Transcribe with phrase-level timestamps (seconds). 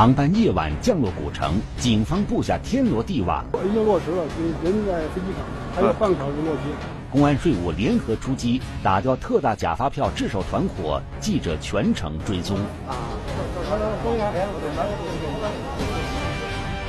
[0.00, 3.44] 航班夜晚降落古城，警方布下天罗地网。
[3.62, 4.24] 已经落实了，
[4.64, 5.44] 人在飞机场，
[5.76, 6.62] 还有半个小时落机。
[7.10, 12.58] 公安、税务联合出击，打掉特大假发票制手团伙，记者全程追踪。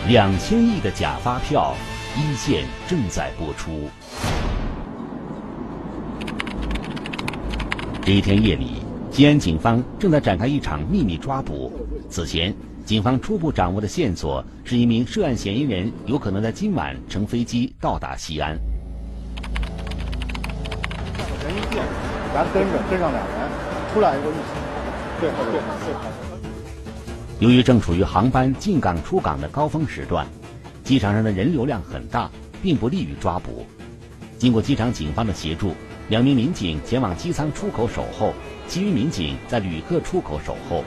[0.07, 1.75] 两千亿的假发票，
[2.15, 3.89] 一线正在播出。
[8.01, 8.81] 这一天夜里，
[9.11, 11.73] 西安警方正在展开一场秘密抓捕。
[12.09, 12.55] 此前，
[12.91, 18.51] 警方初步掌握的线索是一名涉案嫌疑人有可能在今晚乘飞机到达西安。
[18.51, 18.59] 人
[21.55, 21.85] 一变，
[22.33, 23.49] 咱跟着跟上两人，
[23.93, 24.39] 出来一个一起。
[25.21, 25.61] 对对对。
[27.39, 30.27] 由于正处于航班进港出港的高峰时段，
[30.83, 32.29] 机场上的人流量很大，
[32.61, 33.65] 并不利于抓捕。
[34.37, 35.73] 经过机场警方的协助，
[36.09, 38.33] 两名民警前往机舱出口守候，
[38.67, 40.83] 其余民警在旅客出口守候。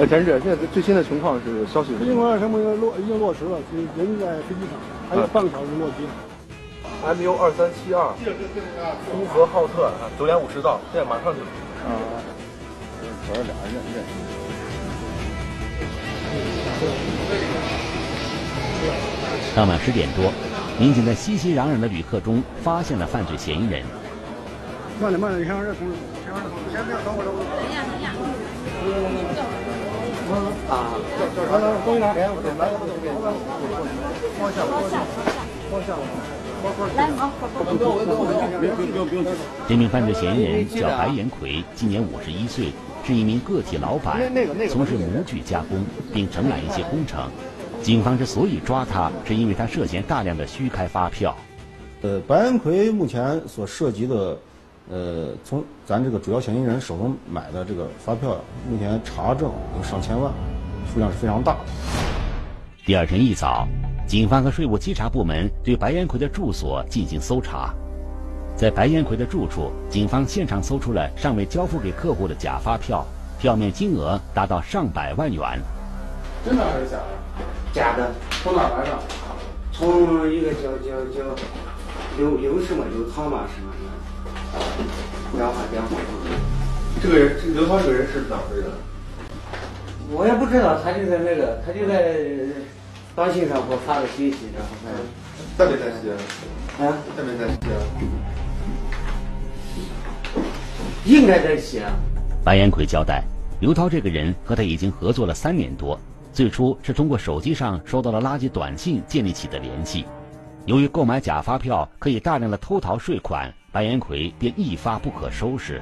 [0.00, 1.92] 呃，陈志，现在最新的情况是消息？
[1.96, 3.60] 飞行员什么落已经落实了，
[3.98, 6.08] 人在飞机场，还有半个小时落机。
[7.04, 8.08] MU 二三七二，
[9.12, 11.42] 呼和浩特啊，九点五十到，现在马上就。
[11.84, 12.00] 啊，
[13.28, 14.00] 主要俩人认。
[19.54, 20.32] 当晚十点多，
[20.78, 23.84] 民警在熙熙攘攘的旅客中发现了犯罪嫌疑人。
[24.98, 25.92] 慢点，慢点，你先让这同志，
[26.24, 27.44] 先让这同志，先别等会儿，等会儿。
[27.44, 29.59] 等一下，等一下。
[30.68, 30.94] 啊，
[31.50, 32.30] 来来，东西拿，来，来，
[34.38, 34.92] 放下，放下，
[35.70, 35.94] 放下。
[36.96, 37.30] 来，好，
[39.66, 42.66] 这名犯罪嫌疑人叫白延奎，今年五十一岁，
[43.04, 44.20] 是一名个体老板，
[44.68, 47.28] 从事模具加工，并承揽一些工程。
[47.82, 51.34] 警方之所以抓他，是因为他涉嫌大量的虚开发票。
[52.02, 54.36] 呃，白延奎目前所涉及的，
[54.90, 58.36] 呃，从咱这个主要嫌疑人手中买的这个发票，
[58.68, 60.32] 目前查证有上千万，
[60.92, 61.58] 数量是非常大的。
[62.84, 63.66] 第二天一早。
[64.08, 67.72] 警方和税务稽查部门对白延奎的住所进行搜查，
[68.56, 73.06] 在白延奎的住处，警方现场搜出了尚未交付给客户的假发票，
[73.38, 75.40] 票面金额达到上百万元。
[76.44, 77.04] 真的还是假的？
[77.72, 78.10] 假的。
[78.42, 78.98] 从哪来的？
[79.70, 81.24] 从一个叫叫叫
[82.18, 83.70] 刘刘什么刘涛嘛什么
[84.52, 84.58] 的，
[85.32, 85.88] 电话电话。
[87.02, 88.68] 这个人，这刘涛这个人是哪回的？
[90.10, 92.16] 我也不知道，他就在那个，他就在。
[93.16, 94.68] 短信上给我发个信息，然后
[95.58, 96.08] 他在没在西
[96.78, 96.86] 安？
[96.86, 97.74] 啊，在没在西安？
[101.04, 101.92] 应该在西安。
[102.44, 103.24] 白岩奎交代，
[103.60, 105.98] 刘涛这个人和他已经合作了三年多，
[106.32, 110.06] 最初是通过手机上收到了垃圾短信建立起的联系。
[110.64, 115.80] 由于购买假发票可以大量的偷逃税款，白延奎便一发不可收拾。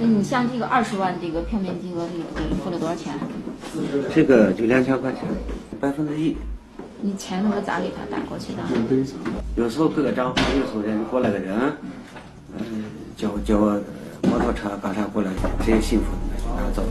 [0.00, 3.14] 那你像这个二十万这个票面金额，这个给人付了多少钱？
[4.14, 5.22] 这个就两千块钱。
[5.80, 6.36] 百分之一，
[7.00, 8.62] 你钱都是咋给他打过去的？
[9.54, 11.56] 有时候各个账户，有时候人过来个人，
[12.58, 12.84] 嗯，
[13.16, 15.30] 叫叫摩托车干啥过来，
[15.60, 16.82] 谁幸福就拿走。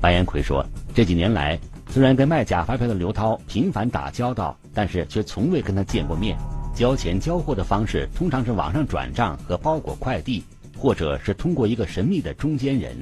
[0.00, 6.38] 白延奎说，这几年来，虽然跟卖假发票的刘涛频繁打交道，但是却从未跟他见过面。
[6.74, 10.44] 交钱交货的方式通常是网上转账和包裹快递，
[10.78, 12.96] 或者是通过一个神秘的中间人，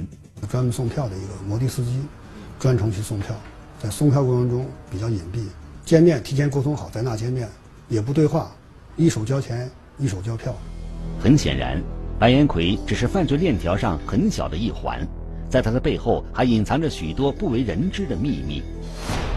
[0.48, 2.00] 专门送票的一个摩的司机，
[2.58, 3.34] 专程去送票。
[3.78, 5.44] 在送票过程中比较隐蔽，
[5.84, 7.48] 见面提前沟通好在那见面，
[7.88, 8.50] 也不对话，
[8.96, 10.52] 一手交钱一手交票。
[11.20, 11.80] 很显然，
[12.18, 15.06] 白岩奎只是犯罪链条上很小的一环，
[15.48, 18.60] 在他的背后还隐藏着许多不为人知的秘密。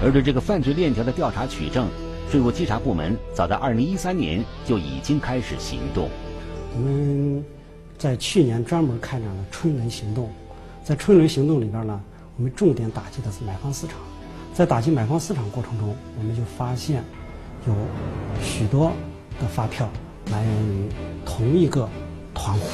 [0.03, 1.88] 而对这个犯罪链条的调查取证，
[2.31, 6.09] 税务稽查部门早在2013年就已经开始行动。
[6.74, 7.44] 我们
[7.97, 10.30] 在去年专门开展了春雷行动，
[10.81, 12.02] 在春雷行动里边呢，
[12.38, 13.97] 我们重点打击的是买方市场。
[14.53, 17.03] 在打击买方市场过程中，我们就发现
[17.68, 17.74] 有
[18.41, 18.94] 许多
[19.38, 19.90] 的发票
[20.31, 20.88] 来源于
[21.25, 21.86] 同一个
[22.34, 22.66] 团伙。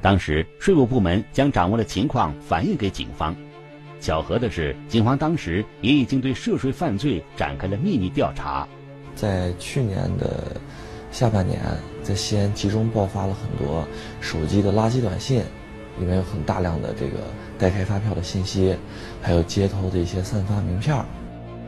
[0.00, 3.34] 当时税务部门将掌握的情况反映给警方。
[4.00, 8.64] 巧合的是，警方当时也已经对涉税犯罪展开了秘密调查。
[9.20, 10.56] 在去年的
[11.10, 11.60] 下半年，
[12.04, 13.84] 在西安集中爆发了很多
[14.20, 15.42] 手机的垃圾短信，
[15.98, 17.18] 里面有很大量的这个。
[17.58, 18.72] 代开发票的信息，
[19.20, 20.96] 还有街头的一些散发名片。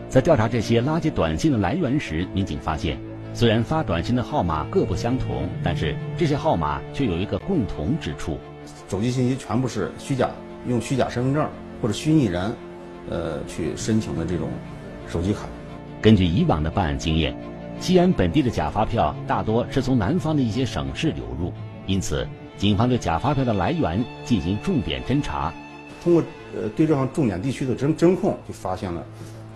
[0.09, 2.97] 在调查这些垃圾短信的来源时，民警发现，
[3.35, 8.39] 虽然发短信的号码各不相同，但是这些号码却有一个共同之处：
[8.89, 10.31] 手机信息全部是虚假，
[10.69, 11.51] 用虚假身份证
[11.83, 12.55] 或者虚拟人，
[13.11, 14.49] 呃，去申请的这种
[15.09, 15.41] 手机卡。
[16.03, 17.37] 根据以往的办案经验，
[17.79, 21.53] 西安本地的假发票大多是从南方的一些省市流入，
[21.87, 22.27] 因此，
[22.57, 25.53] 警方对假发票的来源进行重点侦查。
[26.03, 26.23] 通过
[26.55, 29.05] 呃对这项重点地区的侦侦控，就发现了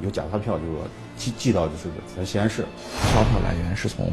[0.03, 0.83] 有假发票，就说
[1.17, 2.67] 寄寄到就是咱西安市。
[2.91, 4.07] 发票来源是从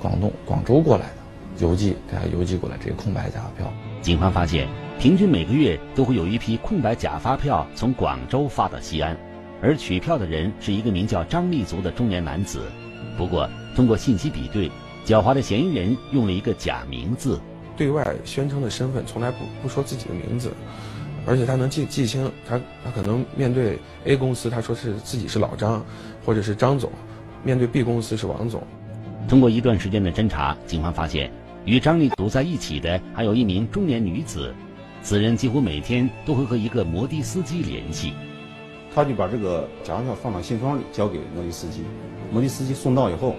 [0.00, 3.70] 广东广州过来的，邮寄给他邮寄过来这个空白假发票。
[4.00, 4.66] 警方发现，
[4.98, 9.14] 平均每个月都会有一批空白假发票从广州发到西安，
[9.60, 12.62] 而取票的人是一个名叫张立足的中年男子。
[13.16, 14.70] 不过，通过信息比对，
[15.04, 17.40] 狡猾的嫌疑人用了一个假名字。
[17.76, 20.52] 对外宣称的身份从来不不说自己的名字，
[21.26, 25.84] 而且他能记记清他他可能面对 A 公司他说是自己是老张，
[26.24, 26.90] 或者是张总，
[27.44, 28.62] 面对 B 公司是王总。
[29.28, 31.30] 通过一段时间的侦查，警方发现
[31.64, 34.52] 与张立足在一起的还有一名中年女子，
[35.02, 38.12] 此人几乎每天都会和一个摩的司机联系。
[38.94, 41.82] 他就把这个假发票放到信封里交给摩的司机，
[42.32, 43.34] 摩的司机送到以后。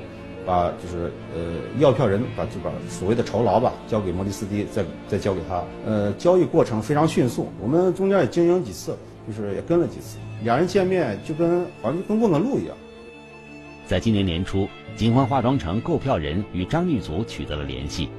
[0.45, 5.61] 把就是呃要票人把就把所谓的酬劳吧交给摩的司机，再再交给他。
[5.85, 8.97] 呃，交易过程非常迅速，我们中间也经营几次，
[9.27, 10.17] 就是也跟了几次。
[10.43, 12.75] 两人见面就跟好像就跟问个路一样。
[13.85, 18.09] 在今年年初，警方化妆成购票人与张立祖取得了联系。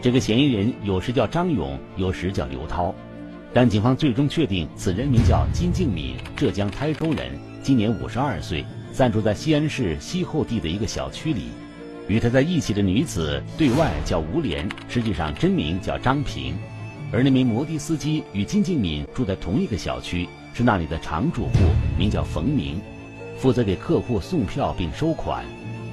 [0.00, 2.92] 这个嫌疑人有时叫张勇，有时叫刘涛，
[3.56, 7.30] 但警方最终确定此人名叫金敬敏，浙江台州人，
[7.62, 8.62] 今年五十二岁，
[8.92, 11.44] 暂住在西安市西后地的一个小区里。
[12.06, 16.54] 与他在一起的女子对外叫吴莲，实际上真名叫张平，
[17.10, 21.52] 而那名摩的司机与金敬敏住在同一个小区，是那里的常住户，
[21.98, 22.78] 名叫冯明，
[23.38, 25.42] 负责给客户送票并收款。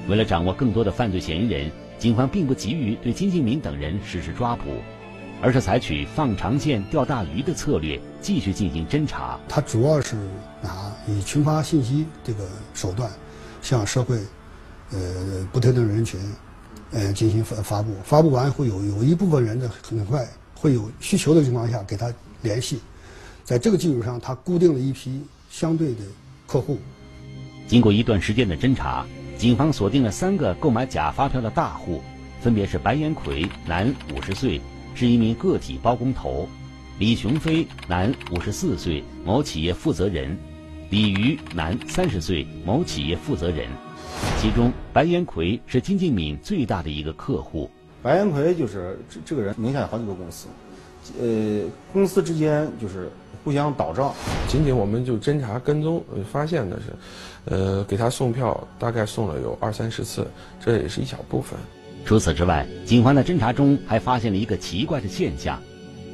[0.06, 4.64] 为了掌握更多的犯罪嫌疑人，警方并不急于对金敬敏等人实施抓捕，
[5.42, 9.38] 而是采取放长线钓大鱼的策略，继续进行侦查。
[9.48, 10.16] 他主要是
[10.62, 13.10] 拿以群发信息这个手段，
[13.62, 14.18] 向社会。
[14.90, 16.20] 呃，不特定人群，
[16.92, 22.78] 呃，进行发发布，发布完会有有一部分人的很快会有需求的情况下给他联系，
[23.42, 26.02] 在这个基础上，他固定了一批相对的
[26.46, 26.78] 客户。
[27.66, 29.04] 经过一段时间的侦查，
[29.36, 32.00] 警方锁定了三个购买假发票的大户，
[32.40, 34.60] 分别是白延奎，男，五十岁，
[34.94, 36.46] 是一名个体包工头；
[36.98, 40.36] 李雄飞，男，五十四岁，某企业负责人；
[40.90, 43.68] 李瑜，男，三十岁，某企业负责人。
[44.38, 47.68] 其中，白延奎是金敬敏最大的一个客户。
[48.02, 50.46] 白延奎就是这这个人名下有好几个公司，
[51.20, 51.62] 呃，
[51.92, 53.10] 公司之间就是
[53.42, 54.14] 互相倒账。
[54.46, 56.84] 仅仅我们就侦查跟踪发现的是，
[57.46, 60.26] 呃，给他送票大概送了有二三十次，
[60.62, 61.58] 这也是一小部分。
[62.04, 65.58] 除此之外，警方在侦查中还发现了一个奇怪的现象：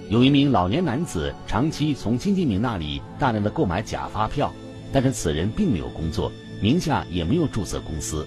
[0.09, 4.53] 有一名老年男子长期从金金明那里大量的购买假发票，
[4.93, 6.31] 但是此人并没有工作。
[6.63, 8.25] 名下也没有注册公司，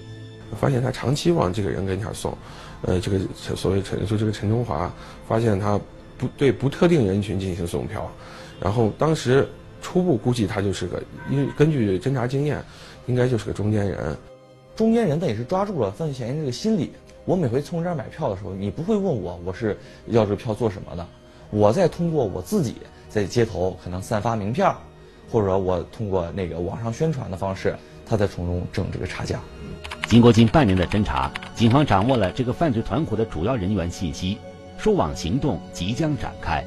[0.60, 2.36] 发现他长期往这个人跟前送，
[2.82, 4.92] 呃，这个所谓陈就这个陈中华，
[5.26, 5.80] 发现他
[6.18, 8.10] 不对不特定人群进行送票，
[8.60, 9.48] 然后当时
[9.80, 12.62] 初步估计他就是个，因为根据侦查经验，
[13.06, 14.16] 应该就是个中间人。
[14.74, 16.90] 中间人他也是抓住了犯罪嫌疑人这个心理。
[17.24, 19.78] 我每回从这儿买票的时候，你不会问我我是
[20.08, 21.06] 要这票做什么的，
[21.50, 22.76] 我再通过我自己
[23.08, 24.70] 在街头可能散发名片，
[25.30, 27.74] 或者我通过那个网上宣传的方式。
[28.06, 29.40] 他在从中挣这个差价。
[30.06, 34.36] 经过近半年的侦查，警方掌握了这个犯罪团伙的主要人员信息，
[34.76, 36.62] 收网行动即将展开。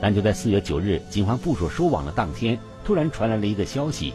[0.00, 4.14] 但就在四月九日，警方部署收网的当天，突然传来了一个消息：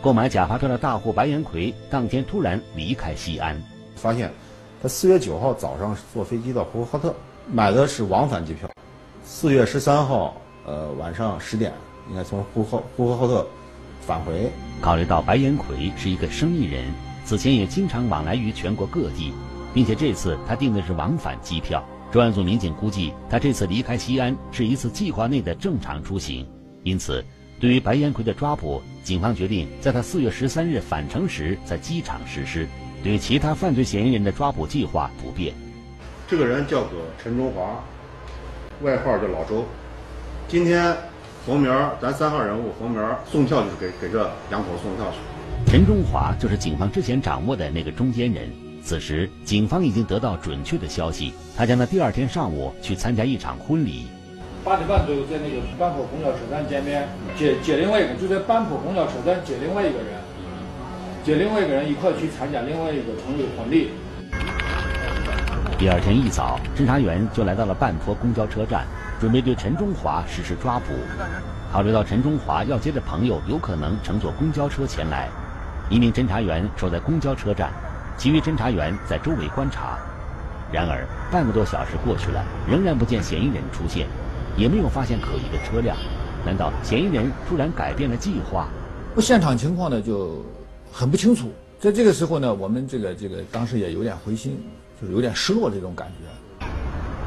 [0.00, 3.62] 购买假发票的大户白元奎当天突然离开西安。
[3.94, 4.32] 发现
[4.86, 7.12] 他四月九号早上坐飞机到呼和浩特，
[7.52, 8.70] 买的是往返机票。
[9.24, 11.72] 四月十三号，呃，晚上十点，
[12.08, 13.44] 应该从呼和呼和浩特。
[14.00, 14.48] 返回。
[14.80, 16.84] 考虑到白延奎是一个生意人，
[17.24, 19.32] 此前也经常往来于全国各地，
[19.74, 21.84] 并且这次他订的是往返机票。
[22.12, 26.48] 专案组民警估计，他这次离开西安是一次计划内的正常出行。
[26.84, 27.24] 因此，
[27.58, 32.68] 对于白延奎的抓捕，警方决定在他四月十三日返程时在机场实施。
[33.06, 35.54] 对其他犯罪嫌疑人的抓捕计划不变。
[36.28, 37.82] 这个人叫做陈中华，
[38.82, 39.64] 外号叫老周。
[40.48, 40.94] 今天。
[41.46, 45.70] 冯明儿，咱三号人物，冯明儿送票就是给给这两口子送票去。
[45.70, 48.50] 陈中华就是警方之前掌握的那个中间人。
[48.82, 54.08] 此时，警方已经得到准确的消息，他将在第二天上午去参加一场婚礼。
[54.64, 57.06] 八点半左右在那个半坡公交车站见面，
[57.38, 60.18] 接接另外一个，就在半坡公交车站接另外一个人，
[61.26, 63.90] 接另外一个人一块去参加另外一个朋友婚礼。
[65.76, 68.86] 第二天一早，侦查员就来到了半坡公交车站。
[69.18, 70.92] 准备对陈中华实施抓捕。
[71.72, 75.28] 考虑到陈中华要接的朋友有可能乘坐公交车前来，
[75.90, 77.72] 一名侦查员守在公交车站，
[78.16, 79.98] 其余侦查员在周围观察。
[80.70, 84.06] 然而，半个多小时过去了，仍然不见嫌疑人出现，
[84.56, 85.96] 也没有发现可疑的车辆。
[86.44, 88.68] 难道嫌疑人突然改变了计划？
[89.18, 90.44] 现场情况呢，就
[90.92, 91.50] 很不清楚。
[91.78, 94.58] 在这个时候呢，我们这个这个当时也有点灰心，
[95.00, 96.66] 就是有点失落这种感觉。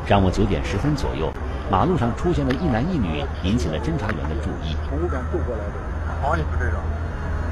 [0.07, 1.31] 上午九点十分左右，
[1.69, 4.75] 马路上出现了一男一女，引起了侦查员的注意。
[4.89, 5.75] 从路边走过来的，
[6.19, 6.81] 好像不是这个，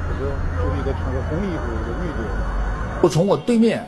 [0.08, 2.18] 就是就是一个穿着红衣服的女的。
[3.00, 3.86] 我从我对面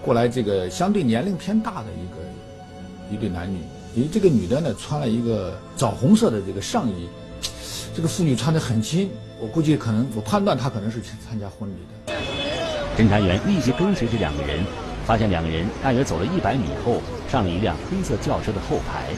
[0.00, 3.58] 过来，这个相对年龄偏大的一个一对男女，
[3.96, 7.08] 因为这个女的呢穿了一个枣红色的这个上衣，
[7.96, 9.10] 这个妇女穿得很轻，
[9.44, 12.16] 我估计可能我判断他可能是去参加婚礼的。
[12.96, 14.64] 侦查员立即跟随这两个人，
[15.04, 19.12] 发现两个人大约走了一百米后，上了一辆黑色轿车的后排。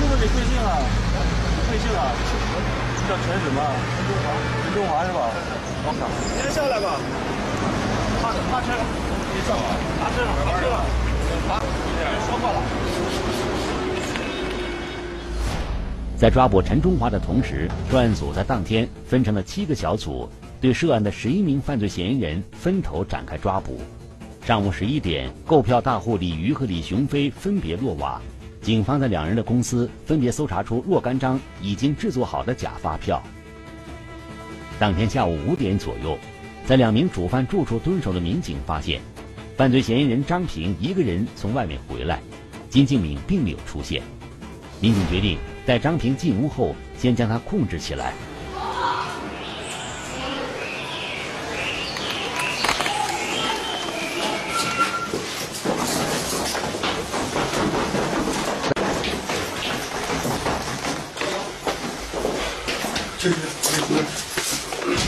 [0.00, 0.80] 这个得贵姓啊？
[1.68, 2.08] 贵姓啊？
[3.04, 3.60] 叫陈什么？
[3.92, 4.32] 陈中华。
[4.64, 5.28] 陈中华是吧？
[5.84, 6.96] 你先下来吧。
[8.24, 8.80] 趴趴车了，
[9.36, 9.68] 别上啊！
[10.00, 10.80] 趴车了，趴车了。
[11.46, 11.60] 趴，
[12.24, 13.53] 说过了。
[16.16, 20.28] 在抓捕陈中华的同时，专案组在当天分成了七个小组，
[20.60, 23.80] 对涉案的十一名犯罪嫌疑人分头展开抓捕。
[24.46, 28.22] 上午十一点，购票大户李瑜和李雄飞分别落网。
[28.62, 33.22] 警方在两人的公司分别搜查出若干张已经制作好的假发票。
[34.78, 36.16] 当天下午五点左右，
[36.64, 39.00] 在两名主犯住处蹲守的民警发现，
[39.56, 42.20] 犯罪嫌疑人张平一个人从外面回来，
[42.70, 44.00] 金敬敏并没有出现。
[44.80, 48.12] 民警决定待张平进屋后，先将他控制起来。
[63.18, 63.36] 这是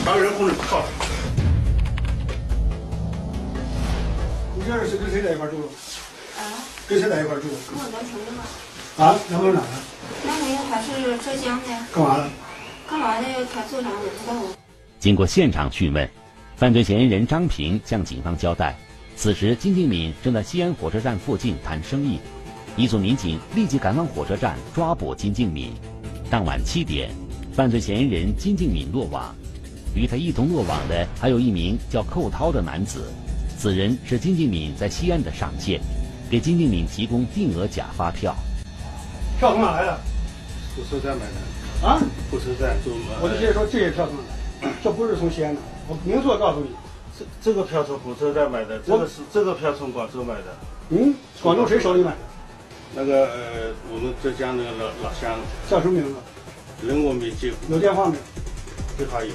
[0.07, 0.87] 把人控制靠。
[4.55, 5.57] 你这是跟谁在一块住？
[6.39, 6.41] 啊？
[6.89, 7.43] 跟谁在一块住？
[7.43, 8.43] 跟我男朋友吗。
[8.97, 9.67] 啊，男朋友哪的？
[10.69, 11.69] 他是浙江的。
[11.93, 12.29] 干嘛的？
[12.89, 13.27] 干嘛的？
[13.53, 14.57] 他做啥我不知道。
[14.99, 16.09] 经过现场讯问，
[16.57, 18.77] 犯罪嫌疑人张平向警方交代，
[19.17, 22.19] 此时金敬敏正在西安火车站附近谈生意。
[22.77, 25.73] 一组民警立即赶往火车站抓捕金敬敏。
[26.31, 27.11] 当晚七点，
[27.55, 29.35] 犯罪嫌疑人金敬敏落网。
[29.95, 33.11] 与他一同落网的还有一名叫寇涛的男子，
[33.57, 35.81] 此人是金敬敏在西安的上线，
[36.29, 38.37] 给金敬敏提供定额假发票。
[39.39, 39.99] 票从哪来的？
[40.77, 41.87] 火车站买的。
[41.87, 42.01] 啊？
[42.31, 42.93] 火车站就。
[43.21, 44.73] 我就接着说，这些票从哪来？
[44.85, 46.71] 这不是从西安的，我明确告诉你，
[47.19, 50.57] 这这个票从火车站买的，这个是这个票从广州买的。
[50.91, 52.19] 嗯，广州谁手里买的？
[52.95, 55.39] 那个呃，我们浙江那个老老乡。
[55.69, 56.87] 叫什么名字？
[56.87, 57.53] 人我没接。
[57.69, 58.23] 有电话没有？
[58.97, 59.33] 电话有。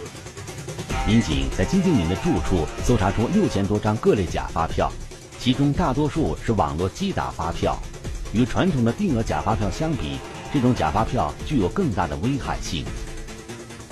[1.07, 4.91] 民警在金敬敏的住处搜查出六千多张各类假发票，
[5.37, 7.77] 其中大多数是网络机打发票。
[8.33, 10.17] 与传统的定额假发票相比，
[10.53, 12.85] 这种假发票具有更大的危害性。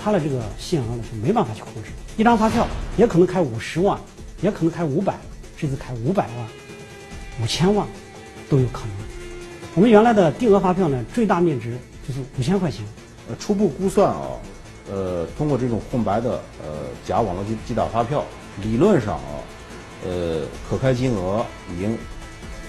[0.01, 3.99] 它的这个限额呢是没办法去控制，一张发票也可能开五十万，
[4.41, 5.17] 也可能开五百，
[5.57, 6.47] 甚至开五百万、
[7.41, 7.85] 五千万
[8.49, 8.91] 都有可能。
[9.75, 12.83] 我们原来的定额发票呢，最大面值就是五千块钱。
[13.27, 14.21] 呃，初步估算啊，
[14.89, 18.23] 呃，通过这种空白的呃假网络机机打发票，
[18.63, 19.43] 理论上啊，
[20.05, 21.97] 呃，可开金额已经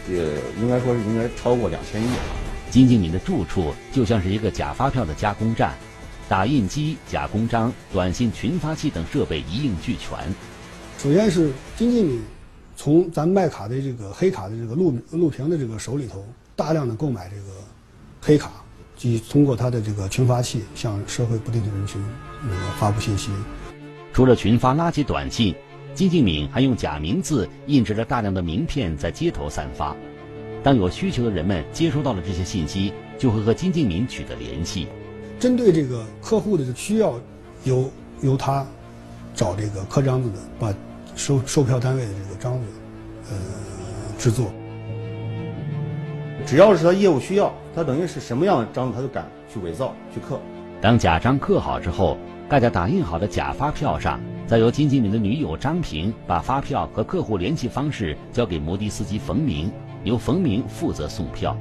[0.09, 0.25] 也
[0.61, 2.06] 应该说是应该超过两千亿。
[2.71, 5.75] 金敬敏的住处就像是一个假发票的加工站，
[6.29, 10.17] 打印机、假公章、短信群发器等设备一应俱全。
[10.99, 12.23] 首先是金敬敏
[12.77, 16.25] 从咱卖卡的这个黑卡的这个陆陆平的这个手里头，
[16.55, 17.43] 大量的购买这个
[18.21, 18.53] 黑卡。
[18.97, 21.99] 即通过他的这个群发器向社会不定的人群
[22.43, 23.31] 那个发布信息。
[24.12, 25.55] 除了群发垃圾短信，
[25.95, 29.97] 金敬敏还用假名字印制了大量的名片在街头散发。
[30.62, 34.88] 当有需求的人们接收到了这些信息，就会和金敬民取得联系。
[35.38, 37.14] 针对这个客户的需要，
[37.64, 37.90] 由
[38.21, 38.67] 由他
[39.35, 40.75] 找这个刻章子的，把
[41.17, 42.67] 售售票单位的这个章子
[43.31, 43.37] 呃
[44.19, 44.47] 制作。
[46.47, 50.38] 只要是他业务需要，他等于是什么样的章子，他都敢去伪造、去刻。
[50.81, 59.71] 当假章刻好之后，盖在打印好的假发票上，再由金敬民的女友张平把发票和客户联系方式交给摩的司机冯明，
[60.04, 61.57] 由冯明负责送票。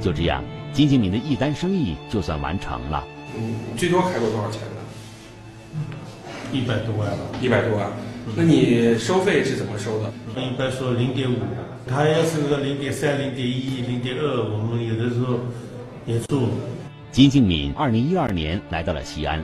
[0.00, 3.04] 就这样，金敬敏的一单生意就算完成了。
[3.36, 5.80] 嗯，最多开过多少钱呢？
[6.52, 7.18] 一百多万吧。
[7.40, 7.90] 一百多万，
[8.36, 10.12] 那你收费是怎么收的？
[10.40, 11.36] 一般说零点五。
[11.86, 15.38] 他要是个零点三、零点一、零点二，我们有的时候
[16.06, 16.48] 也做。
[17.10, 19.42] 金敬敏二零一二年来到了西安，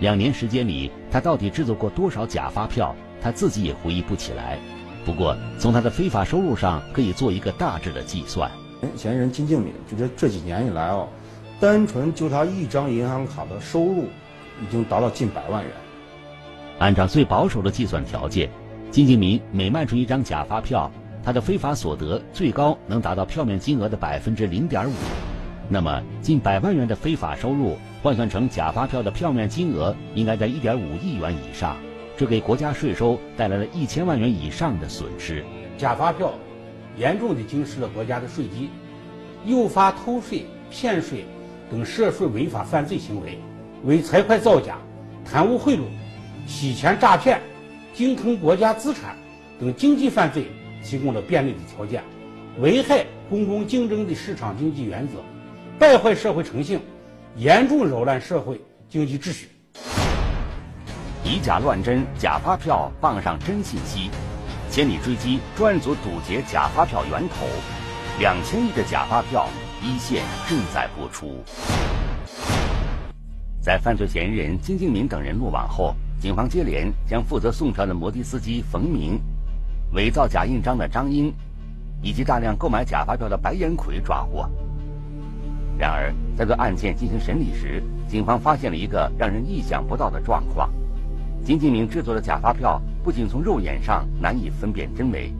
[0.00, 4.58] 两年时间里，他到底制作过多少假发票，他自己也回忆不起来。
[5.06, 8.50] 不过，从他的非法收入上可以做一个大致的计算。
[8.96, 11.08] 嫌疑人金敬敏，就这这几年以来哦，
[11.60, 14.06] 单纯就他一张银行卡的收入，
[14.60, 15.72] 已经达到近百万元。
[16.80, 18.50] 按照最保守的计算条件，
[18.90, 20.90] 金敬民每卖出一张假发票，
[21.22, 24.92] 他的非法所得最高能达到票面金额的百分之零点五。
[25.68, 31.76] 那么，近百万元的非法收入换算成假发票的票面金额，应该在一点五亿元以上，
[32.16, 35.44] 这给国家税收带来了一千万元以上的损失。
[35.76, 36.32] 假发票
[36.96, 38.70] 严重的侵蚀了国家的税基，
[39.44, 41.26] 诱发偷税、骗税
[41.70, 43.38] 等涉税违法犯罪行为，
[43.84, 44.78] 为财会造假、
[45.24, 45.82] 贪污贿赂、
[46.46, 47.38] 洗钱诈骗、
[47.92, 49.14] 精吞国家资产
[49.60, 50.46] 等经济犯罪
[50.82, 52.02] 提供了便利的条件，
[52.60, 55.22] 危害公共竞争的市场经济原则。
[55.78, 56.80] 败坏社会诚信，
[57.36, 58.58] 严重扰乱社会
[58.88, 59.48] 经济秩序。
[61.28, 64.12] 以假乱真，假发票傍上真信息，
[64.70, 67.48] 千里追击专案组堵截假发票源头，
[68.20, 69.48] 两千亿的假发票
[69.82, 71.42] 一线正在播出。
[73.60, 79.20] 在犯罪嫌疑人金敬民等人落网后，警方接连将负责送票的摩的司机冯明、
[79.94, 81.34] 伪造假印章的张英，
[82.02, 84.48] 以及大量购买假发票的白延奎抓获。
[85.76, 90.70] 然而，在对案件进行审理时，警方发现了一个让人意想不到的状况：
[91.46, 95.32] 金敬明制作的假发票不仅从肉眼上难以分辨真伪，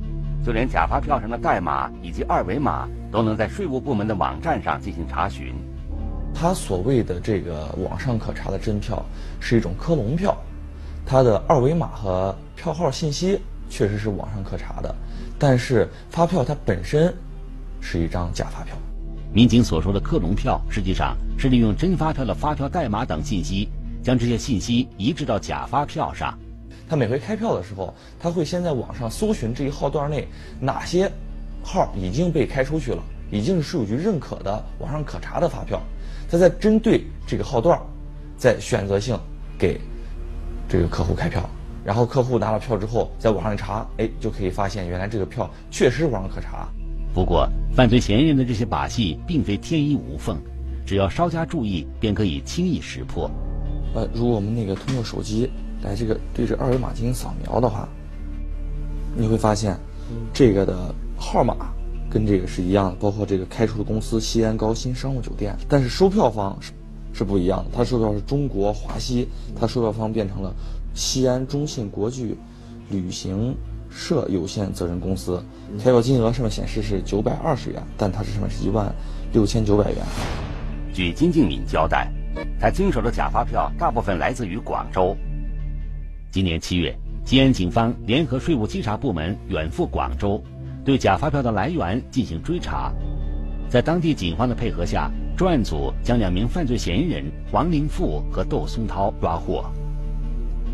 [0.44, 5.52] 就连假发票上的代码以及二维码都能在税务部门的网站上进行查询。
[6.32, 9.04] 他所谓的这个网上可查的真票
[9.40, 10.36] 是一种克隆票，
[11.04, 14.94] 它的二维码和票号信息确实是网上可查的，
[15.40, 17.12] 但是发票它本身
[17.80, 18.76] 是一张假发票。
[19.32, 23.68] 民警所说的克隆票，实际上是利用真发票的发票代码等信息，
[24.06, 26.38] 将这些信息移植到假发票上。
[26.88, 30.28] 他每回开票的时候，他会先在网上搜寻这一号段内
[30.60, 31.10] 哪些
[31.60, 35.82] 号已经被开出去了，已经是税务局认可的网上可查的发票，
[36.30, 37.76] 他再针对这个号段，
[38.36, 39.18] 再选择性
[39.58, 39.80] 给
[40.68, 41.42] 这个客户开票。
[41.84, 46.68] 然后客户拿了票之后，在网上一查，哎，就可以发现原来这个票确实网上可查。
[47.12, 50.40] 不过，犯罪嫌疑人的这些把戏并非天衣无缝，
[50.86, 53.28] 只要稍加注意，便可以轻易识破。
[53.96, 55.50] 呃，如果我们那个通过手机
[55.82, 57.88] 来这个对着二维码进行扫描的话，
[59.16, 59.74] 你会发现，
[60.34, 61.72] 这个的号码
[62.10, 66.72] 跟这个是一样的，包括这个开出的公司西安高新商务酒店，但是收票方是
[67.14, 69.26] 是不一样的，它收票是中国华西，
[69.58, 70.54] 它收票方变成了
[70.92, 72.36] 西安中信国际
[72.90, 73.56] 旅行。
[73.88, 75.42] 社有限责任公司
[75.78, 78.94] 开票金额上面显示是九百二十元，但它这上面是一万
[79.32, 79.98] 六千九百元。
[80.92, 82.12] 据金敬敏交代，
[82.58, 85.16] 他经手的假发票大部分来自于广州。
[86.30, 90.42] 今年七月，西安警方联合税务稽查部门远赴广州，
[90.84, 92.92] 对假发票的来源进行追查。
[93.68, 99.64] 在当地警方的配合下，专案组将两名犯罪嫌疑人黄林富和窦松涛抓获。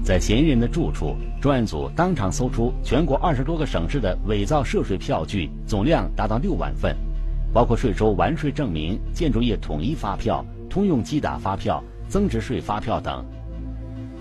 [0.04, 6.96] 在嫌疑人的住处，专案组当场搜出全国二十多个省市的伪造涉税票据，总量达到六万份，
[7.52, 13.22] 包括税收完税证明、建筑业统一发票、通用机打发票、增值税发票等。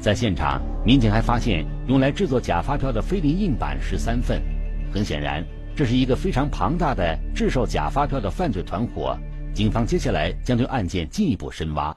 [0.01, 4.41] 在现场，民警还发现用来制作假发票的菲林印版十三份。
[4.93, 5.41] 很显然，
[5.77, 9.17] 这是一个非常庞大的制售假发票的犯罪团伙。
[9.53, 11.95] 警方接下来将对案件进一步深挖。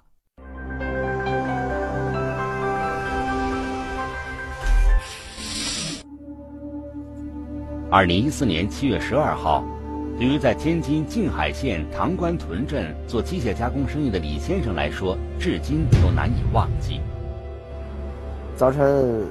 [7.90, 9.64] 二零一四年七月十二号，
[10.16, 17.00] 对于在天津静海县唐官屯镇做机械加工生意的李先生来说，至今都难以忘记。
[18.54, 19.26] 早晨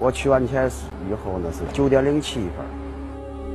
[0.00, 0.68] 我取完钱
[1.08, 2.66] 以后，呢是九点零七分。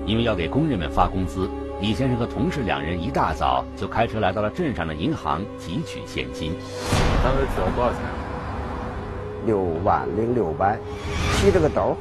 [0.06, 1.50] 因为要给工人们发工资，
[1.82, 6.54] 李先生和同事两人一大早就开车来到了镇上的银行提取现金。
[7.22, 8.00] 当时只要多少钱？
[9.46, 10.80] 六万零六百，
[11.36, 11.98] 提着个兜。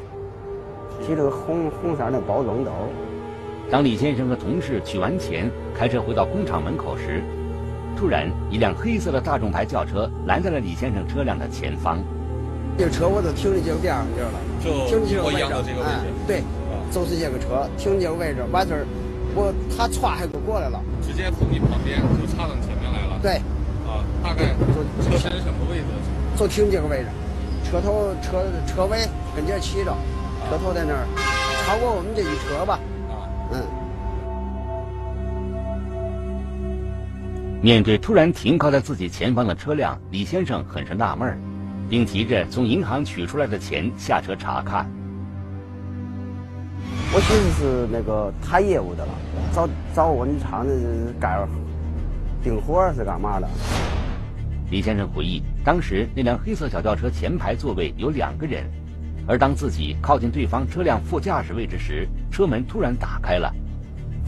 [1.01, 2.71] 提这个红红色的包装兜。
[3.71, 7.23] 当李先生和同事取完钱，开车回到工厂门口时，
[7.95, 11.99] 突然一辆黑色的大众牌轿车拦在了李先生车辆的前方。
[12.79, 15.41] 这车我就停在这个边上这儿了，就停这个位置。
[15.67, 16.09] 这个位置。
[16.27, 16.43] 对，
[16.91, 18.87] 就是这个车停这个位置，完事儿，
[19.35, 23.21] 我他歘还就过来了，直接从你旁边就插到前面来了。
[23.21, 23.37] 对。
[23.85, 24.57] 啊，大概
[25.05, 25.93] 车身什么位置？
[26.39, 27.09] 就停这个位置，
[27.69, 28.97] 车头车车尾
[29.37, 29.93] 跟这骑着。
[30.49, 31.05] 车头在那儿，
[31.67, 32.81] 超过我们这一车吧。
[37.61, 41.37] 面对突然停靠在自己前方的车辆，李先生很是纳闷，
[41.91, 44.89] 并提着从银行取出来的钱下车查看。
[47.13, 49.13] 我寻思是那个谈业务的了，
[49.53, 50.73] 找找我们厂的
[51.19, 51.49] 干
[52.45, 53.49] 订货是干嘛的？
[54.71, 58.71] 李先生回忆，当时那辆黑色小轿车前排座位有两个人，
[59.27, 63.53] 而当自己靠近对方车辆副驾驶位置时，车门突然打开了，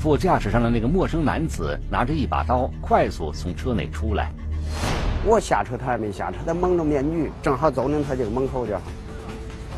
[0.00, 4.32] 副驾驶上的那个陌生男子拿着一把刀，快速从车内出来。
[5.26, 8.80] 我下车，他还没下车，他蒙着面具，正好走进他这个门口这，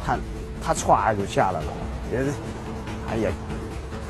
[0.07, 0.17] 他
[0.65, 1.67] 他歘就下来了，
[2.13, 2.31] 也是，
[3.11, 3.31] 哎呀，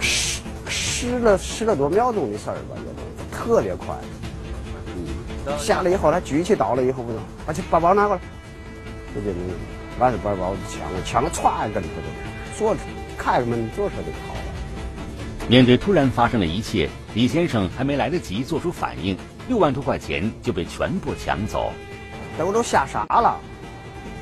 [0.01, 3.97] 十十了十了多秒钟的事儿吧，也都特别快。
[4.95, 8.21] 嗯下来以后，他举起刀了以后，不就把这包包拿过来，
[9.15, 9.41] 就这种，
[9.99, 12.77] 完事把包枪枪歘跟里头就左
[13.17, 14.32] 开个门坐车就跑。
[15.53, 19.15] 面对突然发生的一切，李先生还没来得及做出反应，
[19.49, 21.75] 六万多块钱就被全部抢走。
[22.39, 23.39] 这我都吓傻了，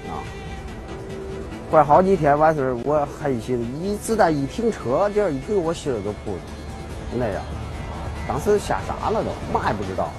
[0.09, 0.19] 啊！
[1.71, 6.37] 过好几天完事儿，我还一寻思，一子弹一停车，这一停我心儿都扑
[7.13, 7.41] 就那样。
[8.27, 10.11] 当时吓傻了都，嘛也不知道。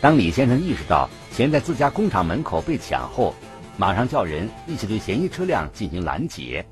[0.00, 3.34] 当李先生意识到钱在自家工厂门口被抢后，
[3.76, 6.64] 马上叫人一起对嫌疑车辆进行拦截。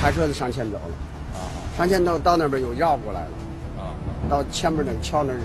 [0.00, 0.94] 开车子上前走了，
[1.78, 3.30] 上前到到那边又绕过来了，
[3.78, 3.94] 啊
[4.28, 5.44] 到前面那个桥那儿就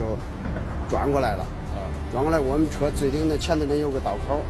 [0.89, 1.77] 转过来了，啊
[2.11, 4.41] 转过来我们车最顶的前头那有个道口。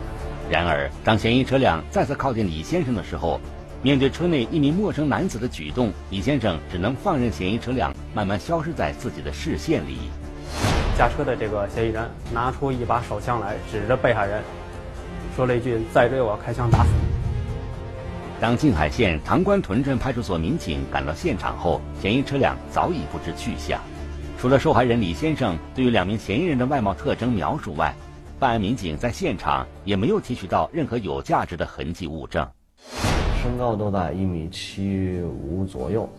[0.50, 3.38] 然而，当嫌疑车辆再次靠近李先生的时候，
[3.82, 10.10] 面对车内一名陌生男子的举动，李先生只能放任嫌疑车辆慢慢消失在自己的视线里。
[10.98, 14.41] 驾车的这个嫌疑人拿出一把手枪来，指着被害人，
[15.36, 17.12] 说了一句：“再追我，开枪打死你。”
[18.44, 23.80] 当静海县塘关屯镇派出所民警赶到现场后，嫌疑车辆早已不知去向。
[24.38, 27.96] 除了受害人李先生对于两名嫌疑人的外貌特征描述外，
[28.40, 32.46] 办案民警在现场也没有提取到任何有价值的痕迹物证。
[33.42, 36.10] 身高都在一米七五左右，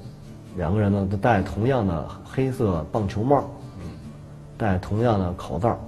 [0.57, 3.45] 两个人呢都戴同样的黑色棒球帽。
[4.57, 5.79] 戴同样的口罩，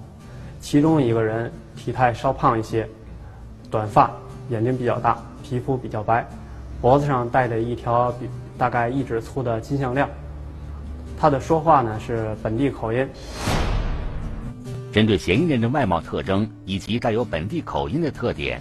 [0.61, 2.87] 其中一个人体态稍胖一些，
[3.71, 4.11] 短发，
[4.51, 5.17] 眼睛比较大，
[5.49, 6.27] 皮肤比较白，
[6.81, 8.29] 脖子上戴着一条比
[8.59, 10.09] 大概一指粗的金项链。
[11.17, 13.07] 他的说话呢是本地口音。
[14.93, 18.61] 针对嫌疑人的外貌特征以及带有本地口音的特点，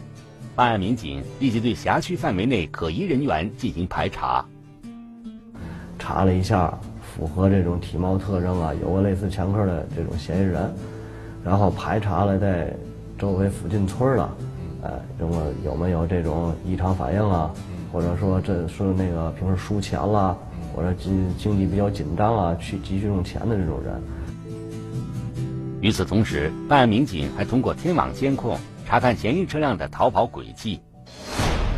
[0.56, 4.46] 办案民警立即对辖区范围内可疑人员进行排查。
[5.98, 6.72] 查了一下。
[7.16, 10.70] 符合这种体貌特征啊，有个类似前科的这种嫌疑人，
[11.46, 12.76] 然后排查了在
[13.18, 14.30] 周围附近村儿的，
[14.86, 17.52] 哎，有没有没有这种异常反应啊？
[17.92, 20.38] 或者说这说那个平时输钱啦，
[20.76, 24.00] 或者经经济比较紧张啊，去急需用钱的这种人。
[25.82, 30.80] 与此同时，办案民警还通过天网监控查看嫌疑车辆的逃跑轨迹。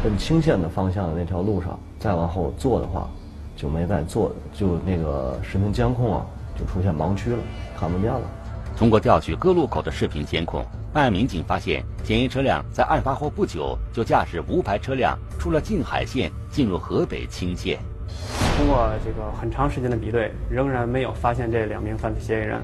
[0.03, 3.09] 奔青县的方向的那条路上，再往后坐的话。
[3.55, 6.23] 就没再坐，就那个视频监控啊，
[6.55, 7.39] 就出现盲区了，
[7.75, 8.21] 看不见了。
[8.77, 10.63] 通过调取各路口的视频监控，
[10.93, 17.79] 办案民警发现，嫌疑车辆在案发后不久就驾驶无牌车辆出了静海县，进入河北青县。
[18.55, 22.61] 通过这个很长时间的比对，仍然没有发现这两名犯罪嫌疑人，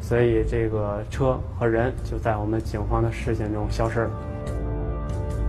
[0.00, 4.10] 所以这个车和人就在我们警方的视线中消失了。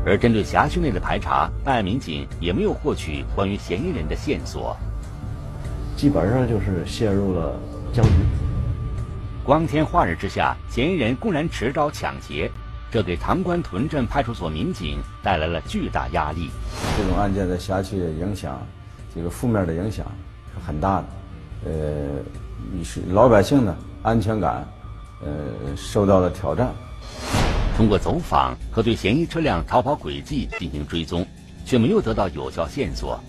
[0.07, 4.75] 而针对辖区内的排查，办案民警也没有获取关于嫌疑人的线索，
[5.95, 7.59] 基本上就是陷入了
[7.93, 8.11] 僵局。
[9.45, 12.49] 光天化日之下，嫌疑人公然持刀抢劫，
[12.89, 16.49] 这给唐官屯镇派出所民警带来了巨大压力。
[16.97, 18.65] 这种案件在辖区的影响，
[19.13, 20.05] 这个负面的影响
[20.53, 21.05] 是很大的，
[21.65, 22.21] 呃，
[22.71, 24.65] 你是老百姓的安全感，
[25.21, 26.71] 呃，受到了挑战。
[27.75, 31.27] 通过走访和对嫌疑车辆逃跑轨迹进行追踪，
[31.65, 33.19] 却没有得到有效线索。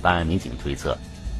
[0.00, 0.96] 办案民警推测，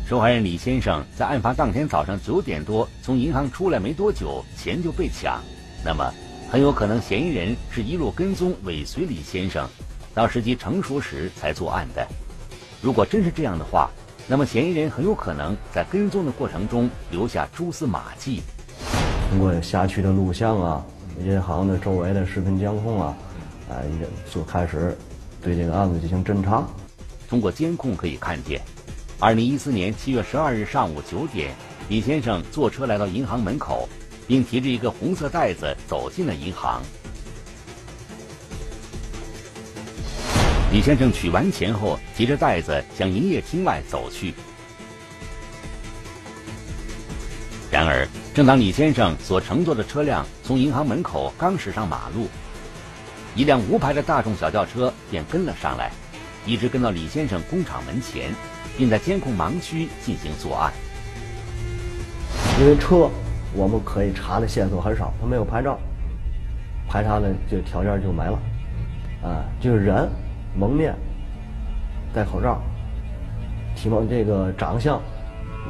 [0.08, 5.38] 受害人李先生在案发当天早上九点多从银行出来没多久，钱就被抢。
[5.84, 6.10] 那么，
[6.50, 9.68] 很有可能嫌疑人是一路跟踪尾随李先生，
[10.14, 12.08] 到时机成熟时才作案的。
[12.80, 13.90] 如果真是这样的话，
[14.26, 18.40] 那么嫌疑人很有可能在跟踪的过程中留下蛛丝马迹。
[19.28, 20.82] 通过辖区的录像啊。
[21.22, 23.14] 银行的周围的视频监控啊，
[23.68, 23.84] 哎，
[24.32, 24.96] 就开始
[25.42, 26.64] 对这个案子进行侦查。
[27.28, 28.62] 通过监控可以看见，
[29.20, 31.52] 二零一四年七月十二日上午九点，
[31.88, 33.88] 李先生坐车来到银行门口，
[34.28, 36.80] 并提着一个红色袋子走进了银行。
[40.70, 44.32] 李先生取完钱后，提着袋子向营业厅外走去。
[47.72, 52.28] 然而，正当李先生所乘坐的车辆从银行门口刚驶上马路，
[53.34, 55.90] 一辆无牌的大众小轿车便跟了上来，
[56.48, 58.30] 一直跟到李先生工厂门前，
[58.78, 60.72] 并在监控盲区进行作案。
[62.58, 63.10] 因为车
[63.54, 65.78] 我们可以查的线索很少，他没有牌照，
[66.88, 68.38] 排查的这条件就没了，
[69.22, 70.08] 啊，就是人
[70.56, 70.94] 蒙面、
[72.14, 72.62] 戴口罩、
[73.76, 74.98] 体貌这个长相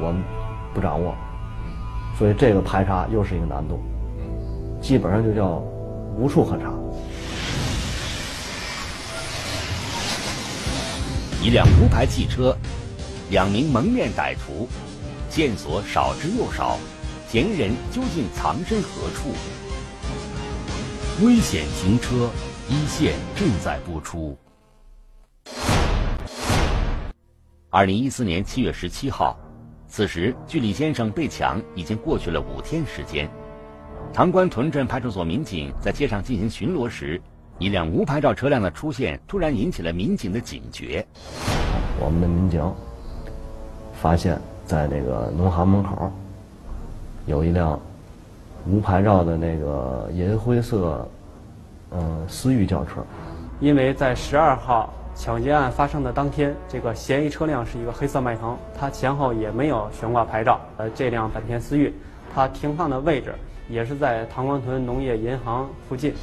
[0.01, 0.23] 我们
[0.73, 1.13] 不掌握，
[2.17, 3.81] 所以这个排查又是一个难度，
[4.81, 5.61] 基本上就叫
[6.17, 6.71] 无处可查。
[11.41, 12.53] 一辆无牌汽车，
[13.29, 14.67] 两名蒙面歹徒，
[15.29, 16.77] 线索少之又少，
[17.29, 19.31] 嫌疑人究竟藏身何处？
[21.25, 22.29] 危险行车，
[22.67, 24.37] 一线正在播出。
[27.69, 29.39] 二零一四年七月十七号，
[29.87, 33.31] 此时距李先生被抢已经过去了五天时间。
[34.13, 37.21] 塘关屯镇派出所民警在街上进行巡逻时。
[37.59, 41.05] 一辆无牌照车辆的出现，突然引起了民警的警觉。
[41.99, 42.63] 我们的民警
[44.01, 46.09] 发现，在那个农行门口
[47.25, 47.77] 有一辆
[48.65, 51.05] 无牌照的那个银灰色，
[51.91, 53.03] 嗯，思域轿车。
[53.59, 60.61] 因为在十二号抢劫案发生的当天，这个嫌疑车辆是一个黑色迈腾，它前后也没有悬挂牌照。
[60.77, 61.93] 呃，这辆本田思域，
[62.33, 63.35] 它停放的位置
[63.67, 66.13] 也是在唐官屯农业银行附近。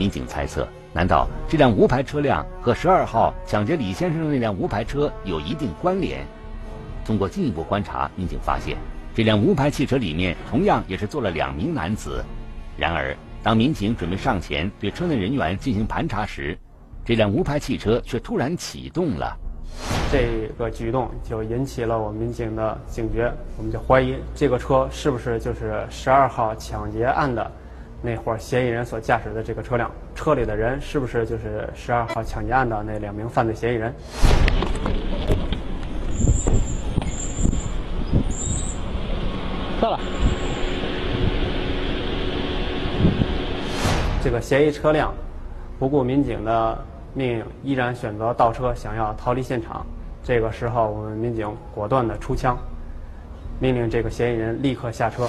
[0.00, 6.24] 民警猜测，难道这辆无牌车辆和十二号抢劫李先生的那辆无牌车有一定关联？
[7.04, 8.78] 通过进一步观察，民警发现，
[9.14, 12.24] 这辆无牌汽车里面同样也是坐了两名男子。
[12.78, 16.56] 然而，当民警准备上前对车内人员进行盘查时，
[17.04, 19.36] 这辆无牌汽车却突然启动了。
[20.10, 27.52] 这个举动就引起了我们民警的警觉，我们就怀疑这个车是不是就是十二号抢劫案的。
[28.02, 33.92] 那伙嫌疑人所驾驶的这个车辆，车里的人是不是就是十二号抢劫案的那两名犯罪嫌疑人？
[39.80, 40.00] 到了。
[44.22, 45.12] 这个嫌疑车辆
[45.78, 46.78] 不顾民警的
[47.12, 49.84] 命令，依然选择倒车，想要逃离现场。
[50.22, 52.56] 这个时候，我们民警果断的出枪，
[53.58, 55.26] 命令这个嫌疑人立刻下车。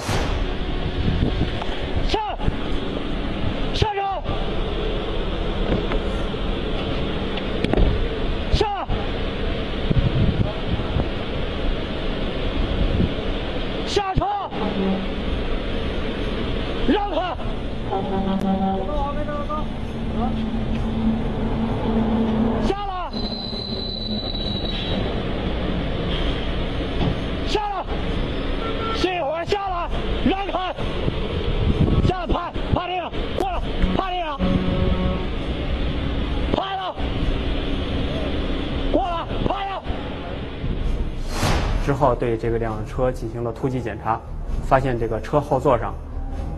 [41.84, 44.20] 之后对这个辆车进行了突击检查，
[44.64, 45.94] 发现这个车后座上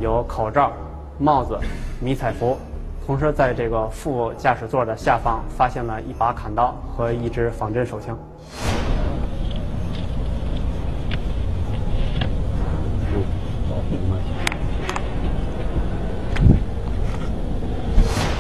[0.01, 0.73] 有口罩。
[1.17, 1.57] 帽子、
[2.01, 2.59] 迷彩服，
[3.07, 8.19] 同时在这个副驾驶座的下方发现了一把砍刀和一支仿真手枪。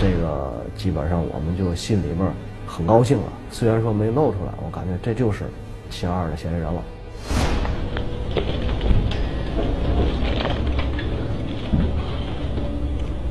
[0.00, 2.28] 这个基本上我们就心里边
[2.66, 5.44] 很高兴了，虽然说没露出来，我感觉这就是
[5.94, 6.82] 秦二的嫌疑人了。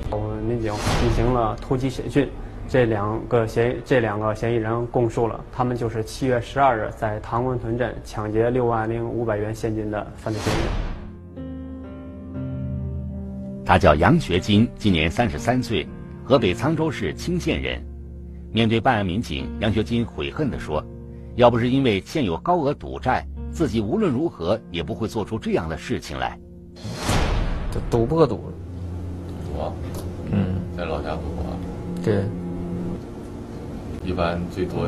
[0.10, 0.71] 我们民警
[1.02, 2.30] 进行了突击审讯，
[2.69, 10.67] 这两个嫌这两个嫌疑人供述了，他们就是七月十二日在唐官屯镇抢劫六万零五百元现金的犯罪嫌疑人。
[13.65, 15.86] 他叫杨学金，今年三十三岁，
[16.23, 17.84] 河北沧州市青县人。
[18.54, 20.84] 面对办案民警，杨学金悔恨地说
[21.36, 26.38] ：“要不是因为欠有高额赌债，自己无论如何也不会做出这样的事情来。”
[27.72, 28.36] 赌赌不赌？
[28.36, 29.74] 赌。
[30.32, 31.46] 嗯，在老家赌博。
[32.04, 32.24] 对。
[34.06, 34.86] 一般最多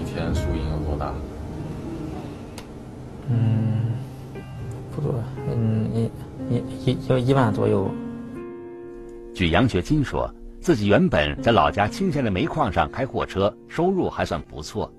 [0.00, 1.12] 一天输赢有多大？
[3.28, 3.92] 嗯，
[4.94, 5.14] 不多，
[5.48, 6.10] 嗯，一
[6.48, 7.90] 一一就一万左右。
[9.34, 14.92] 据杨学金说，自己原本在老家青县的煤矿上开货车，收入还算不错。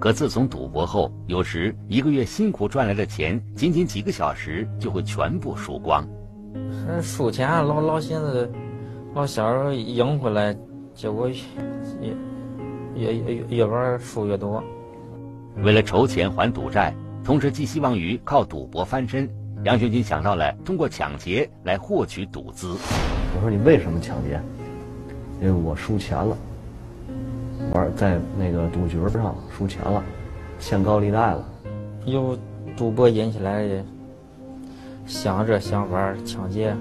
[0.00, 6.06] 可自从赌博后，有时一个月辛苦赚来的钱，仅仅几个小时就会全部输光。
[7.02, 8.50] 输钱老老寻思。
[9.14, 10.56] 老想着赢回来，
[10.94, 14.62] 结果越越越越玩输越多。
[15.64, 19.28] 为了筹钱还赌债，同时寄希望于靠赌博翻身，
[19.64, 22.76] 杨学军想到了通过抢劫来获取赌资。
[23.34, 24.40] 我说你为什么抢劫？
[25.40, 26.36] 因为我输钱了，
[27.72, 30.02] 玩在那个赌局上输钱了，
[30.58, 31.44] 欠高利贷了。
[32.06, 32.36] 又
[32.76, 33.84] 赌博引起来的
[35.06, 36.74] 想着想法抢劫。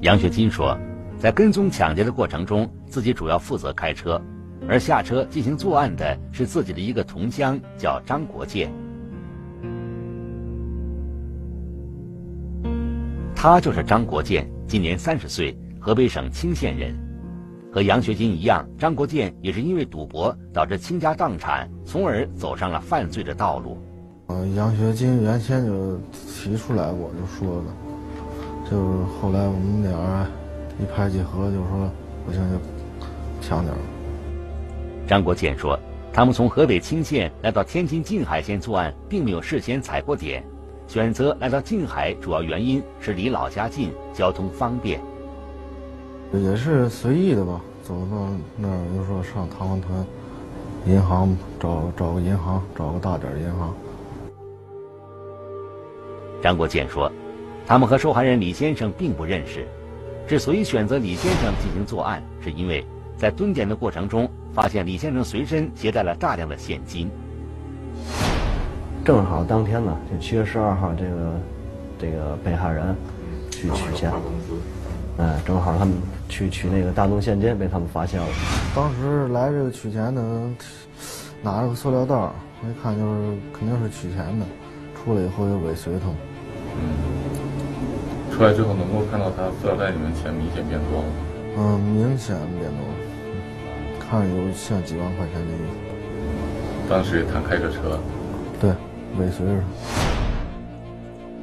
[0.00, 0.76] 杨学金说，
[1.18, 4.20] 在跟踪抢劫的过程中，自己主要负责开车，
[4.68, 8.72] 而下车进行作案的是自己的一个同乡，叫张国建。
[13.34, 17.03] 他就是张国建，今年三十岁，河北省清县人。
[17.74, 23.76] 和杨学金一样，张国建也是因为赌博导致倾家荡产，从而走上了犯罪的道路。
[24.28, 27.64] 嗯，杨学金原先就提出来过，就说了，
[28.70, 30.24] 就是后来我们俩
[30.80, 31.90] 一拍即合，就说
[32.24, 32.58] 不行就
[33.44, 33.74] 抢点。
[35.08, 35.76] 张国建说，
[36.12, 40.44] 他们从河北清县来到天津静海县作案，并没有事先踩过点，
[40.86, 45.00] 选择来到静海主要原因是离老家近，交通方便。
[46.38, 50.04] 也是随意的吧，走到那儿就说上唐王屯
[50.86, 53.74] 银行找找个银行，找个大点银行。
[56.42, 57.10] 张国建说，
[57.66, 59.66] 他们和受害人李先生并不认识，
[60.26, 62.84] 之所以选择李先生进行作案，是因为
[63.16, 67.10] 在蹲点的过程中发现李先生随身携带了大量的现金。
[69.04, 71.32] 正好当天呢，就七月十二号，这个
[71.98, 72.94] 这个被害人
[73.50, 74.12] 去取钱，
[75.16, 75.94] 嗯，正好他们
[76.28, 78.26] 去取那个大宗现金，被他们发现了。
[78.74, 80.22] 当时来这个取钱的，
[81.42, 82.32] 拿着个塑料袋儿，
[82.62, 84.46] 我一看就是肯定是取钱的，
[84.96, 86.16] 出来以后就尾随他们。
[86.76, 91.08] 嗯，出来之后能够看到他塑料袋里面钱明显变多了。
[91.56, 92.80] 嗯，明显变多，
[94.00, 96.90] 看着有像几万块钱的意思。
[96.90, 98.00] 当时他开着车，
[98.60, 98.70] 对，
[99.18, 99.52] 尾随着。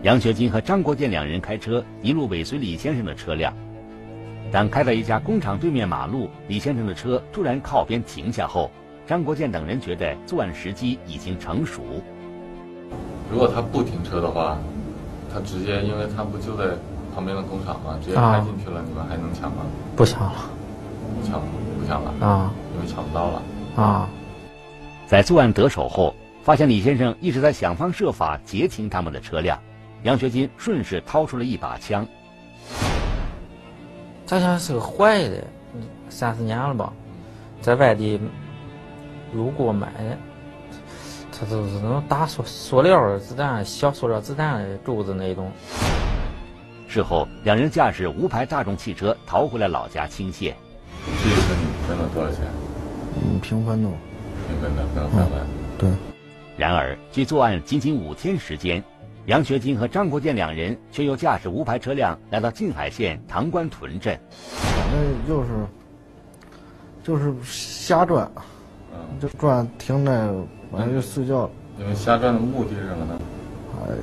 [0.03, 3.53] 杨学金和张国建两人开车一路尾随李先生的车辆。
[4.51, 8.69] 当开到一家工厂对面马路，李先生的车突然靠边停下后，
[9.07, 11.81] 张国建等人觉得作案时机已经成熟。
[13.31, 14.57] 如果他不停车的话，
[15.33, 16.65] 他直接，因为他不就在
[17.15, 17.97] 旁边的工厂吗？
[18.03, 19.63] 直接开进去了，你们还能抢吗？
[19.95, 20.33] 不抢了，
[21.17, 21.39] 不抢，
[21.79, 22.51] 不抢了啊！
[22.75, 23.41] 因为抢不到了
[23.77, 24.09] 啊！
[25.07, 29.57] 在作案得手后，发现李先生一直在想方设法截停他们的车辆，
[30.03, 32.05] 杨学金顺势掏出了一把枪。
[34.31, 35.43] 这枪是个坏的，
[36.09, 36.93] 三四年了吧，
[37.59, 38.17] 在外地
[39.33, 40.17] 路过买的。
[41.37, 45.51] 它都是那种打塑塑料子弹、小塑料子弹的柱子那种。
[46.87, 50.55] 事后，两人驾驶无牌大众汽车逃回了老家清县。
[51.05, 52.45] 这一车你分了多少钱？
[53.17, 53.89] 嗯，平分的。
[54.47, 55.45] 平分的，分了三万。
[55.77, 55.89] 对。
[56.55, 58.81] 然而，距作案仅仅五天时间，
[59.27, 64.19] 杨学金和张国建两人却又驾驶无牌车辆来到静海县唐官屯镇。
[64.51, 65.49] 反正就是
[67.03, 68.29] 就是瞎转，
[68.91, 70.27] 嗯就转停在。
[70.71, 71.51] 完了就睡觉了。
[71.77, 73.21] 你们瞎转的目的是什么呢？
[73.83, 73.93] 哎，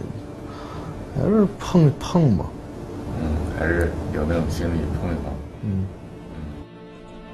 [1.21, 2.47] 还是碰一碰吧。
[3.21, 5.33] 嗯，还是有那种心理碰一碰。
[5.63, 5.87] 嗯
[6.35, 6.41] 嗯。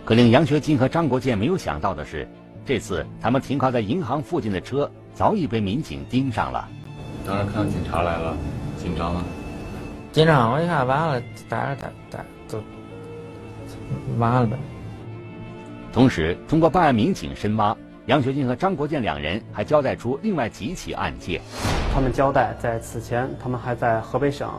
[0.04, 2.26] 可令杨学金和张国建没有想到的是，
[2.64, 6.68] 这次他们停靠在银行附近的车早已被民警盯上了。
[7.26, 8.36] 当时看到警察来了，
[8.76, 9.24] 紧张吗。
[10.12, 12.62] 紧张，我一看完了，待着待待都
[14.18, 14.56] 完了呗。
[15.92, 17.76] 同时，通过办案民警深挖。
[18.06, 21.40] 杨学军和张国建两人还交代出另外几起案件。
[21.94, 24.50] 他们交代，在此前，他们还在河北省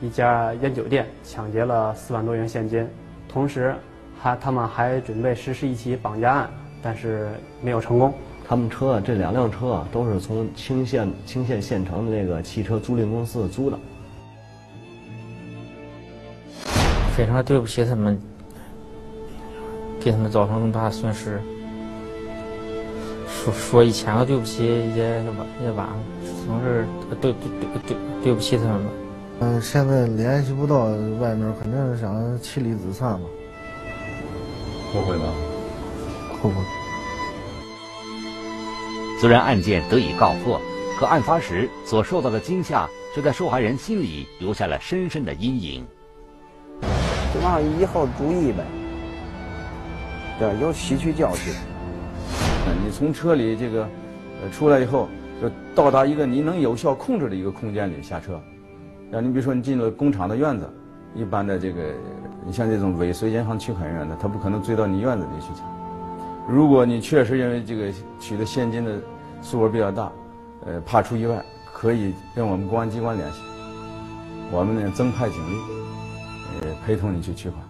[0.00, 2.84] 一家烟酒店抢劫了四万多元现金，
[3.28, 3.76] 同时
[4.20, 6.50] 还他们还准备实施一起绑架案，
[6.82, 7.30] 但是
[7.62, 8.12] 没有成功。
[8.50, 13.78] 他们车这两辆车啊都是从青县青县县城的那个汽车租赁公司租的。
[17.16, 18.20] 非常对不起他们，
[20.00, 21.40] 给他们造成这么大的损失。
[23.28, 25.96] 说说一千个对不起也也晚也晚了，
[26.44, 26.84] 总是
[27.20, 28.90] 对对对对对不起他们吧。
[29.42, 30.86] 嗯，现在联系不到
[31.20, 33.20] 外面，肯定是想妻离子散吧。
[34.92, 35.32] 后悔吗？
[36.42, 36.56] 后悔。
[39.20, 40.58] 虽然案件得以告破，
[40.98, 45.84] 可案发时所受到的惊吓，却在受害人心里留下了深深的阴影。
[46.80, 48.64] 就往以后注意呗，
[50.38, 51.52] 对，有吸取教训。
[52.82, 53.86] 你从车里这个
[54.42, 55.06] 呃出来以后，
[55.42, 58.40] 就到达一个你能有效控制的一个空间里下车。
[59.10, 60.66] 让你比如说你进了工厂的院子，
[61.14, 61.92] 一般的这个
[62.46, 65.79] 你像这种尾随银行取款人的，他不可能追到你院子里去抢。
[66.50, 69.00] 如果你确实因为这个取的现金的
[69.40, 70.10] 数额比较大，
[70.66, 71.40] 呃，怕出意外，
[71.72, 73.38] 可以跟我们公安机关联系，
[74.50, 75.54] 我们呢增派警力，
[76.62, 77.69] 呃，陪同你去取款。